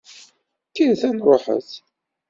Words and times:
Kkret, 0.67 1.01
ad 1.09 1.13
nṛuḥet! 1.15 1.69